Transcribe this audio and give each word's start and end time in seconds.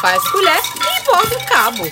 faz 0.00 0.26
colher 0.30 0.56
e 0.56 1.04
borda 1.04 1.36
o 1.36 1.46
cabo. 1.46 1.90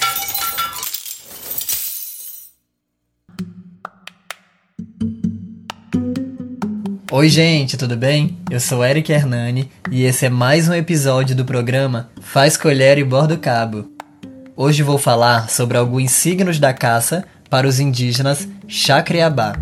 Oi, 7.10 7.28
gente, 7.28 7.76
tudo 7.76 7.98
bem? 7.98 8.38
Eu 8.50 8.60
sou 8.60 8.82
Eric 8.82 9.12
Hernani 9.12 9.70
e 9.90 10.04
esse 10.04 10.24
é 10.24 10.30
mais 10.30 10.70
um 10.70 10.74
episódio 10.74 11.36
do 11.36 11.44
programa 11.44 12.08
Faz 12.22 12.56
Colher 12.56 12.96
e 12.96 13.04
Borda 13.04 13.34
o 13.34 13.38
Cabo. 13.38 13.90
Hoje 14.56 14.82
vou 14.82 14.96
falar 14.96 15.50
sobre 15.50 15.76
alguns 15.76 16.10
signos 16.10 16.58
da 16.58 16.72
caça 16.72 17.26
para 17.50 17.68
os 17.68 17.78
indígenas 17.78 18.48
Chacreabá. 18.66 19.54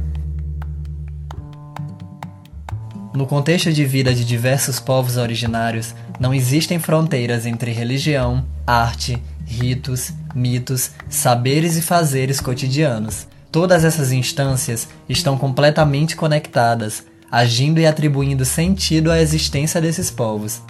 No 3.16 3.26
contexto 3.26 3.72
de 3.72 3.82
vida 3.82 4.14
de 4.14 4.26
diversos 4.26 4.78
povos 4.78 5.16
originários, 5.16 5.94
não 6.20 6.34
existem 6.34 6.78
fronteiras 6.78 7.46
entre 7.46 7.72
religião, 7.72 8.44
arte, 8.66 9.16
ritos, 9.46 10.12
mitos, 10.34 10.90
saberes 11.08 11.78
e 11.78 11.80
fazeres 11.80 12.40
cotidianos. 12.40 13.26
Todas 13.50 13.86
essas 13.86 14.12
instâncias 14.12 14.86
estão 15.08 15.38
completamente 15.38 16.14
conectadas, 16.14 17.04
agindo 17.32 17.80
e 17.80 17.86
atribuindo 17.86 18.44
sentido 18.44 19.10
à 19.10 19.18
existência 19.18 19.80
desses 19.80 20.10
povos. 20.10 20.60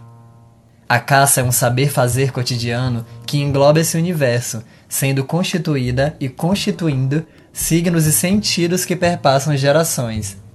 A 0.89 1.01
caça 1.01 1.41
é 1.41 1.43
um 1.43 1.51
saber 1.51 1.91
fazer 1.91 2.31
cotidiano 2.31 3.05
que 3.27 3.39
engloba 3.39 3.81
esse 3.81 3.97
universo, 3.97 4.63
sendo 4.89 5.25
constituída 5.25 6.15
e 6.21 6.29
constituindo 6.29 7.27
signos 7.53 8.07
e 8.07 8.13
sentidos 8.13 8.85
que 8.85 8.95
perpassam 8.95 9.57
gerações. 9.57 10.46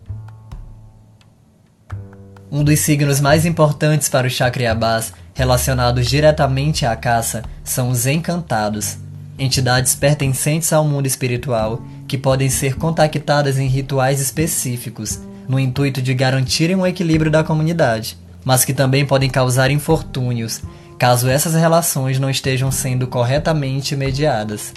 Um 2.51 2.65
dos 2.65 2.81
signos 2.81 3.21
mais 3.21 3.45
importantes 3.45 4.09
para 4.09 4.27
os 4.27 4.33
Chacriabás, 4.33 5.13
relacionados 5.33 6.05
diretamente 6.05 6.85
à 6.85 6.93
caça, 6.97 7.43
são 7.63 7.87
os 7.87 8.05
encantados, 8.05 8.97
entidades 9.39 9.95
pertencentes 9.95 10.73
ao 10.73 10.83
mundo 10.83 11.07
espiritual 11.07 11.81
que 12.09 12.17
podem 12.17 12.49
ser 12.49 12.75
contactadas 12.75 13.57
em 13.57 13.67
rituais 13.67 14.19
específicos, 14.19 15.17
no 15.47 15.57
intuito 15.57 16.01
de 16.01 16.13
garantirem 16.13 16.75
o 16.75 16.85
equilíbrio 16.85 17.31
da 17.31 17.41
comunidade, 17.41 18.17
mas 18.43 18.65
que 18.65 18.73
também 18.73 19.05
podem 19.05 19.29
causar 19.29 19.71
infortúnios, 19.71 20.61
caso 20.99 21.29
essas 21.29 21.53
relações 21.53 22.19
não 22.19 22.29
estejam 22.29 22.69
sendo 22.69 23.07
corretamente 23.07 23.95
mediadas. 23.95 24.73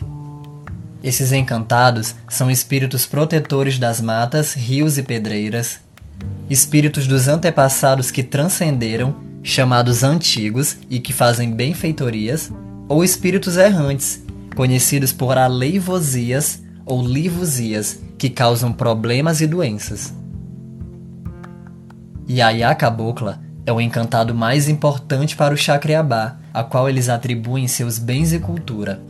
Esses 1.02 1.32
encantados 1.32 2.14
são 2.28 2.48
espíritos 2.48 3.04
protetores 3.04 3.80
das 3.80 4.00
matas, 4.00 4.54
rios 4.54 4.96
e 4.96 5.02
pedreiras, 5.02 5.80
espíritos 6.48 7.06
dos 7.06 7.28
antepassados 7.28 8.10
que 8.10 8.22
transcenderam, 8.22 9.16
chamados 9.42 10.02
antigos 10.02 10.76
e 10.88 10.98
que 11.00 11.12
fazem 11.12 11.50
benfeitorias, 11.50 12.50
ou 12.88 13.02
espíritos 13.02 13.56
errantes, 13.56 14.22
conhecidos 14.54 15.12
por 15.12 15.36
aleivosias 15.38 16.62
ou 16.84 17.06
livosias, 17.06 18.00
que 18.18 18.30
causam 18.30 18.72
problemas 18.72 19.40
e 19.40 19.46
doenças. 19.46 20.12
Yaya 22.28 22.74
Cabocla 22.74 23.40
é 23.66 23.72
o 23.72 23.80
encantado 23.80 24.34
mais 24.34 24.68
importante 24.68 25.36
para 25.36 25.54
o 25.54 25.56
Chacreabá, 25.56 26.36
a 26.52 26.62
qual 26.62 26.88
eles 26.88 27.08
atribuem 27.08 27.66
seus 27.66 27.98
bens 27.98 28.32
e 28.32 28.38
cultura. 28.38 29.00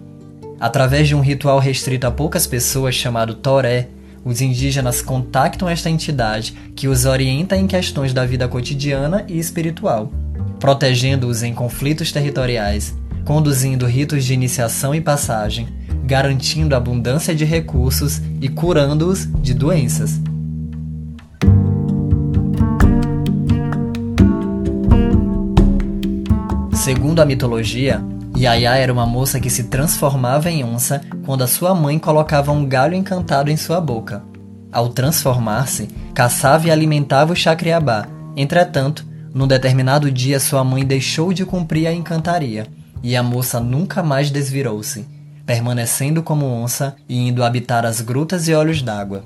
Através 0.59 1.09
de 1.09 1.15
um 1.15 1.21
ritual 1.21 1.59
restrito 1.59 2.07
a 2.07 2.11
poucas 2.11 2.47
pessoas 2.47 2.95
chamado 2.95 3.35
Toré, 3.35 3.89
os 4.25 4.41
indígenas 4.41 5.03
contactam 5.03 5.69
esta 5.69 5.91
entidade 5.91 6.55
que 6.75 6.89
os 6.89 7.05
orienta 7.05 7.57
em 7.57 7.67
questões 7.67 8.15
da 8.15 8.25
vida 8.25 8.49
cotidiana 8.49 9.25
e 9.29 9.39
espiritual, 9.39 10.11
protegendo-os 10.59 11.43
em 11.43 11.53
conflitos 11.53 12.11
territoriais, 12.11 12.95
conduzindo 13.25 13.87
ritos 13.87 14.25
de 14.25 14.33
iniciação 14.33 14.95
e 14.95 15.01
passagem, 15.01 15.69
garantindo 16.05 16.75
abundância 16.75 17.35
de 17.35 17.45
recursos 17.45 18.21
e 18.41 18.49
curando-os 18.49 19.29
de 19.41 19.53
doenças. 19.53 20.21
Segundo 26.73 27.21
a 27.21 27.25
mitologia, 27.25 28.05
Yaya 28.37 28.75
era 28.77 28.93
uma 28.93 29.07
moça 29.07 29.39
que 29.39 29.49
se 29.49 29.65
transformava 29.65 30.51
em 30.51 30.65
onça 30.65 31.01
quando 31.25 31.43
a 31.43 31.47
sua 31.47 31.75
mãe 31.75 31.99
colocava 31.99 32.51
um 32.51 32.67
galho 32.67 32.95
encantado 32.95 33.51
em 33.51 33.57
sua 33.57 33.81
boca. 33.81 34.25
Ao 34.73 34.89
transformar-se, 34.89 35.89
caçava 36.13 36.67
e 36.67 36.71
alimentava 36.71 37.33
o 37.33 37.37
chacriabá. 37.37 38.09
Entretanto, 38.37 39.07
num 39.33 39.47
determinado 39.47 40.11
dia 40.11 40.41
sua 40.41 40.65
mãe 40.65 40.85
deixou 40.85 41.33
de 41.33 41.45
cumprir 41.45 41.87
a 41.87 41.93
encantaria, 41.93 42.67
e 43.03 43.17
a 43.17 43.23
moça 43.23 43.61
nunca 43.61 44.03
mais 44.03 44.33
desvirou-se, 44.33 45.07
permanecendo 45.47 46.23
como 46.23 46.47
onça 46.47 46.97
e 47.09 47.29
indo 47.29 47.45
habitar 47.45 47.87
as 47.87 48.01
grutas 48.01 48.49
e 48.49 48.55
olhos 48.55 48.83
d'água. 48.83 49.25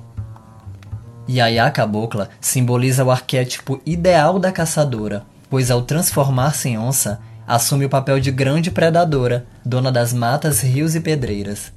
Yaya 1.27 1.69
Cabocla 1.71 2.29
simboliza 2.39 3.03
o 3.03 3.09
arquétipo 3.09 3.81
ideal 3.85 4.37
da 4.37 4.51
caçadora, 4.51 5.23
pois 5.49 5.71
ao 5.71 5.81
transformar-se 5.81 6.69
em 6.69 6.77
onça, 6.77 7.19
assume 7.49 7.85
o 7.85 7.89
papel 7.89 8.19
de 8.19 8.29
grande 8.29 8.69
predadora, 8.69 9.47
dona 9.65 9.91
das 9.91 10.13
matas, 10.13 10.61
rios 10.61 10.93
e 10.93 10.99
pedreiras. 10.99 11.73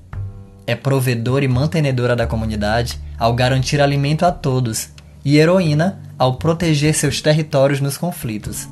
É 0.66 0.76
provedora 0.76 1.46
e 1.46 1.48
mantenedora 1.48 2.14
da 2.14 2.26
comunidade 2.26 3.00
ao 3.18 3.32
garantir 3.32 3.80
alimento 3.80 4.26
a 4.26 4.30
todos, 4.30 4.90
e 5.24 5.38
heroína 5.38 5.98
ao 6.18 6.34
proteger 6.34 6.94
seus 6.94 7.22
territórios 7.22 7.80
nos 7.80 7.96
conflitos. 7.96 8.68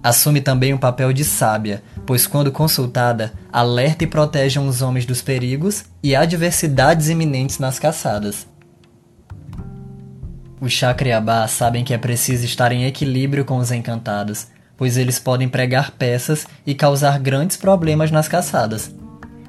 Assume 0.00 0.40
também 0.40 0.72
o 0.72 0.78
papel 0.78 1.12
de 1.12 1.24
sábia, 1.24 1.82
pois, 2.06 2.24
quando 2.24 2.52
consultada, 2.52 3.32
alerta 3.52 4.04
e 4.04 4.06
protege 4.06 4.60
os 4.60 4.80
homens 4.80 5.04
dos 5.04 5.22
perigos 5.22 5.86
e 6.00 6.14
adversidades 6.14 7.08
iminentes 7.08 7.58
nas 7.58 7.80
caçadas. 7.80 8.46
Os 10.60 10.72
Chacriabá 10.72 11.48
sabem 11.48 11.82
que 11.82 11.92
é 11.92 11.98
preciso 11.98 12.44
estar 12.44 12.70
em 12.70 12.84
equilíbrio 12.84 13.44
com 13.44 13.56
os 13.56 13.72
encantados, 13.72 14.53
pois 14.76 14.96
eles 14.96 15.18
podem 15.18 15.48
pregar 15.48 15.92
peças 15.92 16.46
e 16.66 16.74
causar 16.74 17.18
grandes 17.18 17.56
problemas 17.56 18.10
nas 18.10 18.28
caçadas. 18.28 18.94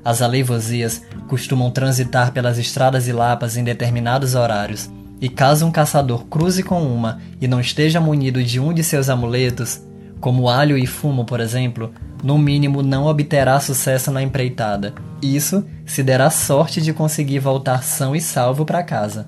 As 0.04 0.22
aleivosias 0.22 1.02
costumam 1.28 1.72
transitar 1.72 2.32
pelas 2.32 2.60
estradas 2.60 3.08
e 3.08 3.12
lapas 3.12 3.58
em 3.58 3.64
determinados 3.64 4.36
horários, 4.36 4.90
e 5.20 5.28
caso 5.30 5.66
um 5.66 5.72
caçador 5.72 6.26
cruze 6.26 6.62
com 6.62 6.84
uma 6.84 7.20
e 7.42 7.48
não 7.48 7.60
esteja 7.60 8.00
munido 8.00 8.44
de 8.44 8.60
um 8.60 8.74
de 8.74 8.84
seus 8.84 9.10
amuletos, 9.10 9.82
como 10.20 10.50
alho 10.50 10.78
e 10.78 10.86
fumo, 10.86 11.26
por 11.26 11.40
exemplo, 11.40 11.92
no 12.24 12.38
mínimo 12.38 12.82
não 12.82 13.06
obterá 13.06 13.60
sucesso 13.60 14.12
na 14.12 14.22
empreitada. 14.22 14.94
Isso 15.22 15.66
se 15.86 16.04
derá 16.04 16.30
sorte 16.30 16.82
de 16.82 16.94
conseguir 16.94 17.40
voltar 17.40 17.84
são 17.84 18.16
e 18.16 18.22
salvo 18.22 18.66
para 18.66 18.84
casa. 18.84 19.28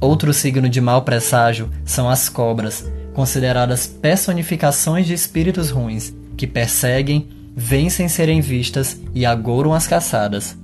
Outro 0.00 0.32
signo 0.32 0.68
de 0.68 0.80
mau 0.80 1.02
presságio 1.02 1.70
são 1.84 2.08
as 2.08 2.28
cobras, 2.28 2.88
consideradas 3.18 3.84
personificações 3.84 5.04
de 5.04 5.12
espíritos 5.12 5.70
ruins, 5.70 6.14
que 6.36 6.46
perseguem, 6.46 7.26
vencem 7.56 8.06
serem 8.06 8.40
vistas 8.40 8.96
e 9.12 9.26
agoram 9.26 9.74
as 9.74 9.88
caçadas. 9.88 10.56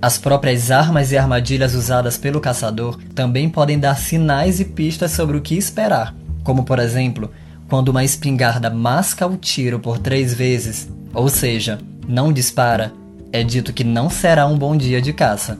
As 0.00 0.18
próprias 0.18 0.70
armas 0.70 1.10
e 1.10 1.18
armadilhas 1.18 1.74
usadas 1.74 2.16
pelo 2.16 2.40
caçador 2.40 2.96
também 3.12 3.50
podem 3.50 3.76
dar 3.76 3.96
sinais 3.96 4.60
e 4.60 4.64
pistas 4.64 5.10
sobre 5.10 5.36
o 5.36 5.40
que 5.40 5.56
esperar, 5.56 6.14
como 6.44 6.62
por 6.62 6.78
exemplo, 6.78 7.28
quando 7.68 7.88
uma 7.88 8.04
espingarda 8.04 8.70
masca 8.70 9.26
o 9.26 9.36
tiro 9.36 9.80
por 9.80 9.98
três 9.98 10.32
vezes, 10.32 10.88
ou 11.12 11.28
seja, 11.28 11.80
não 12.06 12.32
dispara, 12.32 12.92
é 13.32 13.42
dito 13.42 13.72
que 13.72 13.82
não 13.82 14.08
será 14.08 14.46
um 14.46 14.56
bom 14.56 14.76
dia 14.76 15.02
de 15.02 15.12
caça. 15.12 15.58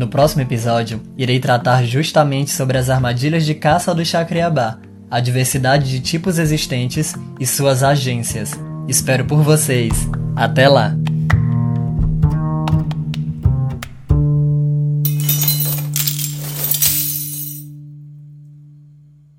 No 0.00 0.08
próximo 0.08 0.40
episódio, 0.40 0.98
irei 1.14 1.38
tratar 1.38 1.84
justamente 1.84 2.50
sobre 2.50 2.78
as 2.78 2.88
armadilhas 2.88 3.44
de 3.44 3.54
caça 3.54 3.94
do 3.94 4.02
Chacriabá, 4.02 4.78
a 5.10 5.20
diversidade 5.20 5.90
de 5.90 6.00
tipos 6.00 6.38
existentes 6.38 7.14
e 7.38 7.46
suas 7.46 7.82
agências. 7.82 8.58
Espero 8.88 9.26
por 9.26 9.42
vocês. 9.42 9.92
Até 10.34 10.70
lá! 10.70 10.99